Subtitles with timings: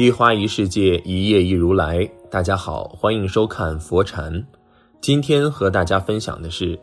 [0.00, 2.10] 一花一世界，一叶一如来。
[2.30, 4.32] 大家好，欢迎收看佛禅。
[4.98, 6.80] 今天和大家分享的是，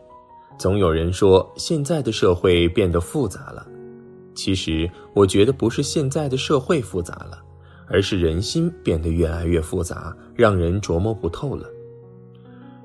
[0.56, 3.66] 总有人说现在的社会变得复杂了。
[4.36, 7.42] 其实，我觉得不是现在的社会复杂了，
[7.88, 11.66] 而是人心变得越来越复杂，让人琢磨不透了。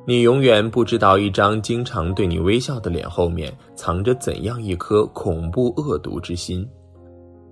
[0.07, 6.67] 你永远不知道一张经常对你微笑的脸后面藏着怎样一颗恐怖恶毒之心。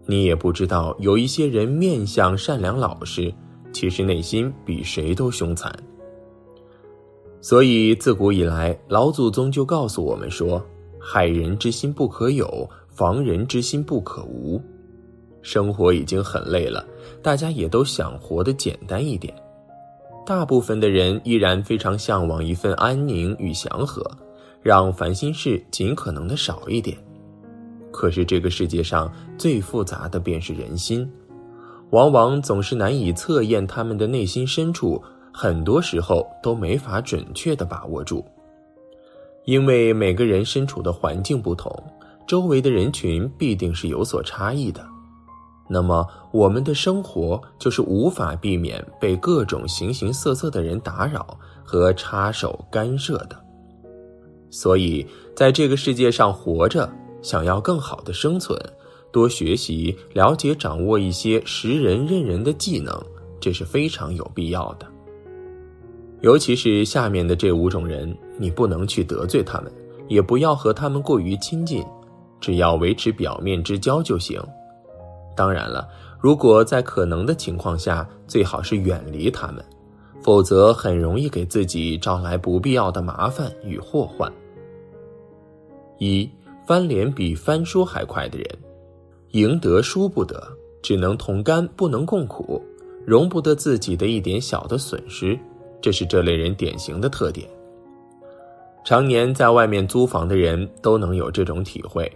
[0.06, 3.34] 你也不知道有一些人面相善良老实，
[3.72, 5.74] 其实内心比谁都凶残。
[7.40, 10.64] 所以自古以来，老祖宗就告诉我们说
[11.00, 14.62] ：“害人之心不可有，防人之心不可无。”
[15.42, 16.86] 生活已经很累了，
[17.22, 19.34] 大家也都想活得简单一点。
[20.24, 24.06] 大部分的人依然非常向往一份安宁与祥和，
[24.62, 26.96] 让烦心事尽可能的少一点。
[27.92, 31.10] 可是这个世界上最复杂的便是人心，
[31.92, 35.02] 往往总是难以测验他们的内心深处，
[35.34, 38.26] 很多时候都没法准确的把握住。
[39.46, 41.72] 因为每个人身处的环境不同，
[42.28, 44.86] 周围的人群必定是有所差异的。
[45.68, 53.36] 那么，我们的生活就是无法避免被各种形形色色的人打扰和插手干涉的。
[54.50, 56.88] 所以，在这个世界上活着，
[57.22, 58.60] 想要更好的生存，
[59.12, 63.00] 多学习、了解、掌握一些识人认人的技能，
[63.40, 64.88] 这是非常有必要的。
[66.22, 69.72] 尤其是下面的这五种人，你不能去得罪他们，
[70.08, 71.84] 也不要和他们过于亲近，
[72.40, 74.40] 只要维持表面之交就行。
[75.36, 75.88] 当然了，
[76.20, 79.66] 如果在可能的情况下，最好是远离他们，
[80.22, 84.32] 否则很容易给自己招来不必要的麻烦与祸患。
[85.98, 86.30] 一
[86.72, 88.48] 翻脸比翻书还快的人，
[89.32, 90.42] 赢得输不得，
[90.82, 92.64] 只能同甘不能共苦，
[93.06, 95.38] 容不得自己的一点小的损失，
[95.82, 97.46] 这是这类人典型的特点。
[98.86, 102.10] 常年在外面租房的人都能有这种体会。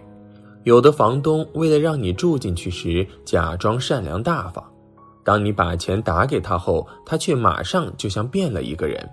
[0.64, 4.64] 有的房东为了让你住进去时假装善良大方，
[5.22, 9.06] 当你把钱打给他后，他却马上就像变了一个人。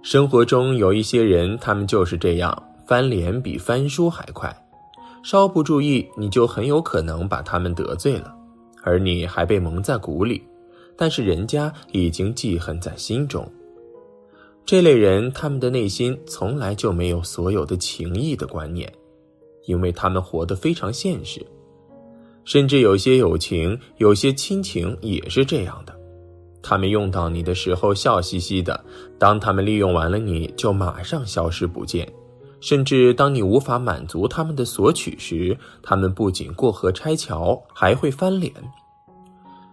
[0.00, 4.54] 生活中有一些人，他们就是这样，翻脸比翻书还快，
[5.22, 8.36] 稍不注意你就很有可能把他们得罪了，
[8.82, 10.42] 而你还被蒙在鼓里，
[10.94, 13.50] 但是人家已经记恨在心中。
[14.66, 18.92] 这类人，他们的内心从来就没有所有的情义的观念。
[19.64, 21.40] 因为他们活得非常现实，
[22.44, 25.98] 甚至有些友情、有些亲情也是这样的。
[26.62, 28.84] 他们用到你的时候笑嘻嘻的，
[29.18, 32.06] 当他们利用完了你就马上消失不见。
[32.62, 38.52] 甚至当你无法满足他们的索取时，他们不仅过河拆桥，还会翻脸。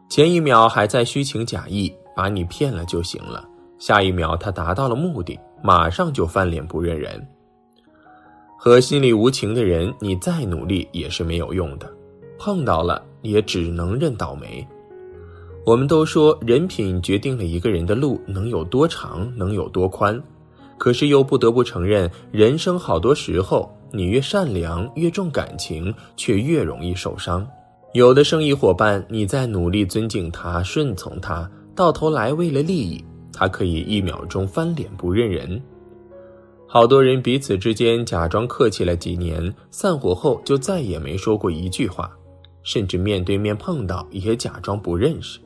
[0.10, 7.26] 前一秒还在虚情假意把你骗了就行了，下一秒他达到了目的，马上就翻脸不认人。
[8.58, 11.88] 和心里无情的人，你再努力也是没有用的，
[12.40, 14.68] 碰到了也只能认倒霉。
[15.64, 20.20] 我们都说人品决定了一个人的路能有多长，能有多宽，
[20.80, 27.46] 可是又不得不承认，人生好多时候，你越善良，越重感情，却越容易受伤。
[27.94, 33.04] 有的生意伙伴，你在努力尊敬他、顺从他，到头来为了利益，
[33.34, 35.62] 他可以一秒钟翻脸不认人。
[36.66, 42.10] 好多人彼此之间假装客气了几年，散伙后就再也没说过一句话，
[42.62, 45.40] 甚至面对面碰到也假装不认识。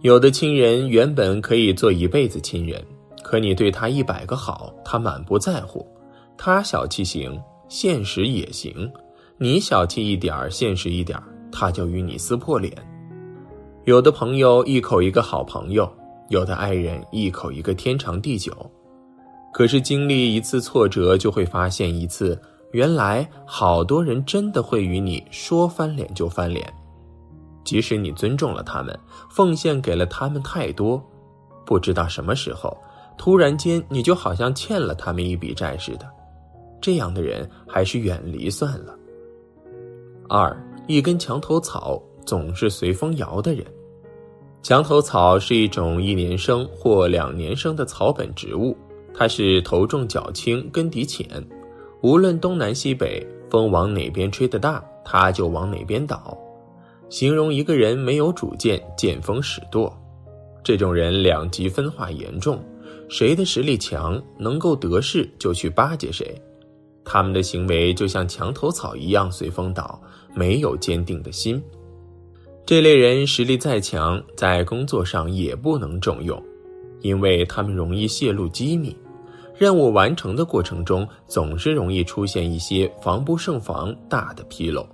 [0.00, 2.82] 有的亲人原本可以做一辈子亲人，
[3.30, 5.86] 可你对他一百个好，他满不在乎。
[6.36, 8.90] 他小气行，现实也行；
[9.38, 12.76] 你小气一点儿，现实一点儿，他就与你撕破脸。
[13.84, 15.88] 有的朋友一口一个好朋友，
[16.28, 18.52] 有的爱人一口一个天长地久。
[19.52, 22.36] 可是经历一次挫折，就会发现一次，
[22.72, 26.68] 原来好多人真的会与你说翻脸就翻脸，
[27.62, 31.00] 即使你尊重了他们，奉献给了他们太多，
[31.64, 32.76] 不知道什么时候，
[33.20, 36.08] 突然间你就好像欠了他们一笔债似的，
[36.80, 38.96] 这样的人还是远离算了。
[40.26, 40.56] 二
[40.86, 43.62] 一根墙头草，总是随风摇的人，
[44.62, 48.74] 墙头草是一种一年生或两年生的草本植物。
[49.12, 51.28] 它是头重脚轻，根底浅，
[52.00, 56.34] 无论东南西北，风往哪边吹得大，它就往哪边倒。
[57.10, 59.94] 形容一个人没有主见，见风使舵。
[60.64, 62.58] 这种人两极分化严重，
[63.10, 66.32] 谁的实力强，能够得势就去巴结谁。
[67.04, 70.00] 他们的行为就像墙头草一样随风倒，
[70.32, 71.60] 没有坚定的心。
[72.64, 76.40] 这类人实力再强，在工作上也不能重用，
[77.00, 78.96] 因为他们容易泄露机密。
[79.58, 84.88] 任务完成的过程中，总是容易出现一些防不胜防大的纰漏。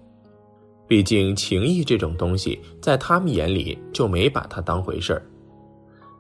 [0.88, 5.22] 毕竟情谊这种东西，在他们眼里就没把它当回事儿。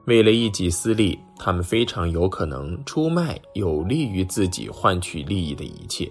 [0.06, 6.10] 为了一己私利，他们非常有可能出卖有利于自己换取利益的一切。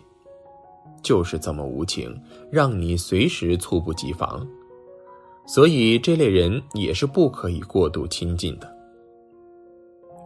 [1.01, 2.15] 就是这么无情，
[2.51, 4.45] 让你随时猝不及防。
[5.47, 8.75] 所以这类人也是不可以过度亲近的。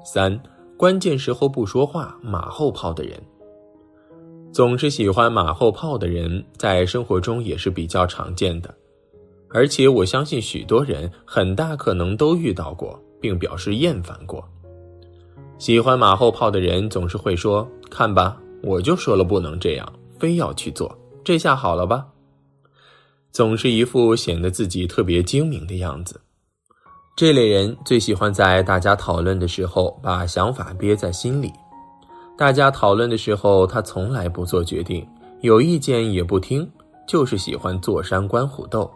[0.05, 0.39] 三。
[0.77, 3.21] 关键时候不说话、马后炮的人，
[4.53, 8.73] 总是喜欢马后炮的人，在生活中也是比较常见的。
[9.49, 14.43] 而且我相信许多人很大可能都遇到过，并表示厌烦过。
[15.57, 22.07] 喜欢马后炮的人总是会说：“看吧，我就说了不能这样，非要去做，这下好了吧？”
[23.31, 26.19] 总是一副显得自己特别精明的样子。
[27.15, 31.51] 这类人最喜欢在大家讨论的时候把想法憋在心里。
[32.37, 35.05] 大家讨论的时候，他从来不做决定，
[35.41, 36.65] 有意见也不听，
[37.05, 38.89] 就是喜欢坐山观虎斗，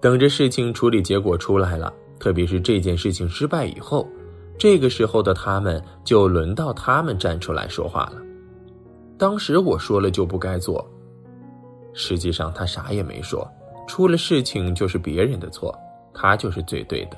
[0.00, 1.92] 等着事情处理结果出来了。
[2.18, 4.08] 特别是这件事情失败以后，
[4.58, 8.22] 这个时候的他们就轮到他们站出来说话了。
[9.18, 10.86] 当时我说了就不该做，
[11.92, 13.46] 实际上他啥也没说，
[13.86, 15.74] 出了事情就是别人的错，
[16.12, 17.16] 他就是最对的。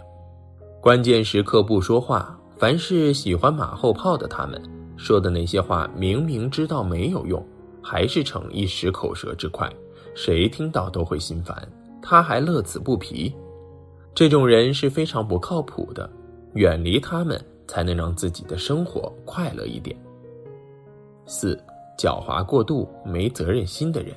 [0.80, 4.62] 关键时刻不说话，凡是喜欢马后炮的他们
[4.96, 7.44] 说的那些话，明明知道没有用，
[7.82, 9.68] 还是逞一时口舌之快，
[10.14, 11.68] 谁听到都会心烦，
[12.00, 13.34] 他还乐此不疲。
[14.18, 16.10] 这种人是非常不靠谱的，
[16.54, 19.96] 远离他们才能让自己的生活快乐一点。
[21.24, 21.56] 四，
[21.96, 24.12] 狡猾过度、没责任心的人，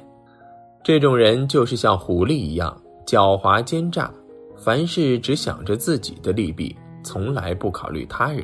[0.83, 2.75] 这种人就是像狐狸一样
[3.05, 4.11] 狡猾奸诈。
[4.57, 8.43] 凡事只想着自己的利弊，从来不考虑他人。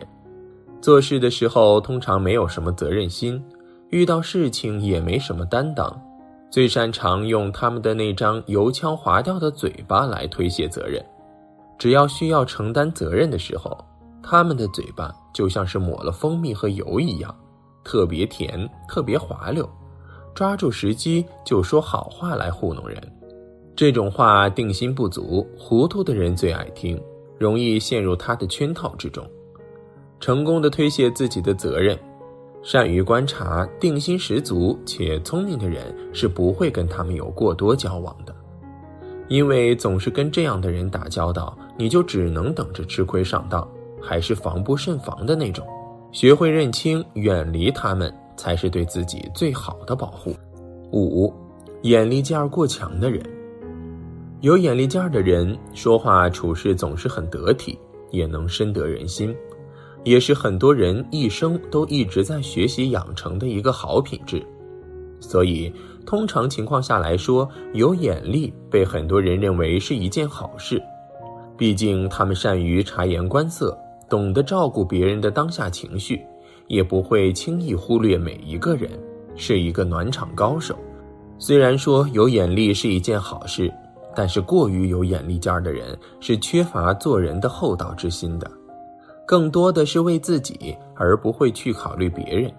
[0.79, 3.43] 做事的时候通常没有什么责任心，
[3.89, 5.99] 遇到事情也没什么担当，
[6.51, 11.03] 最擅长用他们的那张油腔滑调的嘴巴来推卸责任。
[11.77, 13.77] 只要需要承担责任的时候，
[14.23, 17.33] 他们的嘴巴就像是抹了蜂蜜和油一样，
[17.83, 19.67] 特别甜，特别滑溜，
[20.33, 23.01] 抓住时机就说好话来糊弄人。
[23.75, 26.99] 这种话定心不足，糊涂的人最爱听，
[27.37, 29.23] 容易陷入他的圈套之中，
[30.19, 31.97] 成功的推卸自己的责任。
[32.63, 38.35] 善于观察、定心十足且聪明的人是不会跟他们有过多交往的，
[39.27, 43.67] 因为总是跟这样的人打交道，你就只能等着吃亏上当，
[44.01, 45.65] 还是防不胜防的那种。
[46.11, 50.33] 学会认清，远离他们，才是对自己最好的保护。
[50.91, 51.31] 五，
[51.81, 53.21] 眼力劲儿过强的人。
[54.41, 57.77] 有眼力劲儿的人，说话处事总是很得体，
[58.11, 59.35] 也能深得人心，
[60.03, 64.41] 也是很多人一生都一直在学习养成的一个好品质。
[65.19, 65.73] 所以，
[66.07, 70.81] 通常情况下来说，有眼力被很多人认为是一件好事。
[71.55, 73.77] 毕竟，他们善于察言观色，
[74.09, 76.25] 懂得照顾别人的当下情绪，
[76.67, 78.89] 也不会轻易忽略每一个人，
[79.35, 80.75] 是一个暖场高手。
[81.37, 83.71] 虽然说有眼力是一件好事。
[84.15, 88.49] 但是过于有眼力劲儿的人是缺乏做人的厚道之心的，
[89.27, 92.51] 更多的是为自己而不会去考虑别人。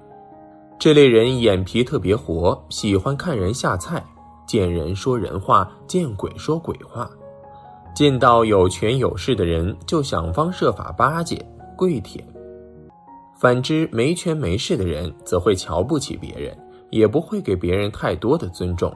[0.78, 4.04] 这类人眼皮特别活，喜欢看人下菜，
[4.47, 7.11] 见人说人话，见鬼说鬼话。
[7.97, 11.44] 见到有权有势的人就想方设法巴结
[11.76, 12.25] 跪舔，
[13.40, 16.56] 反之没权没势的人则会瞧不起别人，
[16.90, 18.94] 也不会给别人太多的尊重。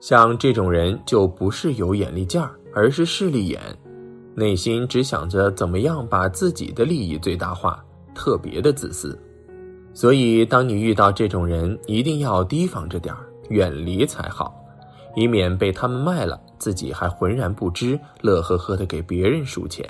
[0.00, 3.60] 像这种人就不是有眼力劲儿，而是势利眼，
[4.34, 7.80] 内心只想着怎么样把自己的利益最大化，
[8.16, 9.16] 特别的自私。
[10.00, 14.54] 所以，当你遇到这种人，一定要提防着点儿，远离才好，
[15.16, 19.84] 以免被他们卖了，自己还浑然不知，乐呵呵的给别人数钱。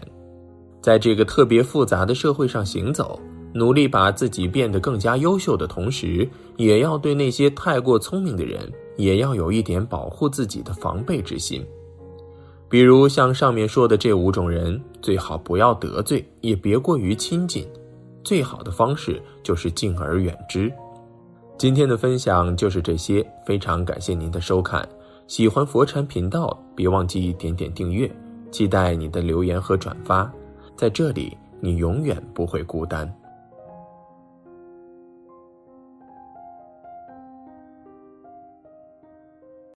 [0.80, 3.20] 在这个特别复杂的社会上行走，
[3.52, 8.60] 努力把自己变得更加优秀的同时，也要对那些太过聪明的人。
[8.96, 11.62] 也要有一点保护自己的防备之心，
[12.70, 17.68] 比如像上面说的这五种人，最好不要得罪，也别过于亲近。
[18.22, 20.72] 最好的方式就是敬而远之。
[21.56, 24.88] 今天的分享就是这些，非常感谢您的收看。
[25.26, 28.10] 喜欢佛禅频道，别忘记点点订阅，
[28.50, 30.30] 期待你的留言和转发。
[30.76, 33.12] 在这里，你永远不会孤单。